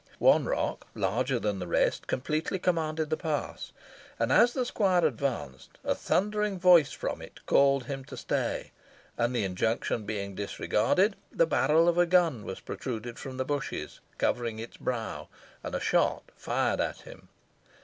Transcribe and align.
One 0.17 0.45
rock, 0.45 0.87
larger 0.95 1.37
than 1.37 1.59
the 1.59 1.67
rest, 1.67 2.07
completely 2.07 2.57
commanded 2.57 3.11
the 3.11 3.17
pass, 3.17 3.71
and, 4.17 4.31
as 4.31 4.53
the 4.53 4.65
squire 4.65 5.05
advanced, 5.05 5.77
a 5.83 5.93
thundering 5.93 6.57
voice 6.57 6.91
from 6.91 7.21
it 7.21 7.41
called 7.45 7.83
to 7.83 7.89
him 7.89 8.05
to 8.05 8.17
stay; 8.17 8.71
and 9.15 9.35
the 9.35 9.43
injunction 9.43 10.03
being 10.07 10.33
disregarded, 10.33 11.17
the 11.31 11.45
barrel 11.45 11.87
of 11.87 11.99
a 11.99 12.07
gun 12.07 12.43
was 12.45 12.61
protruded 12.61 13.19
from 13.19 13.37
the 13.37 13.45
bushes 13.45 13.99
covering 14.17 14.57
its 14.57 14.75
brow, 14.75 15.27
and 15.63 15.75
a 15.75 15.79
shot 15.79 16.23
fired 16.35 16.81
at 16.81 17.01
him. 17.01 17.27